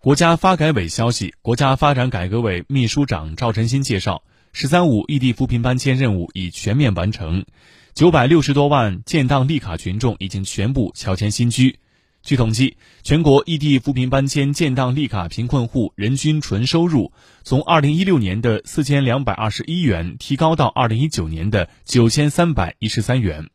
[0.00, 7.44] 国家发改委消息国家发展改革委秘书长赵辰昕介绍十三五异地扶贫搬迁任务已全面完成
[7.94, 11.80] 九百六十多万建档立卡群众已经全部乔迁新居
[12.22, 17.10] 据统计全国异地扶贫搬迁建档立卡贫困户人均纯收入
[17.42, 23.48] 从二零一六年的四千两百二十一元提高到二零一九年的九千三百一十三元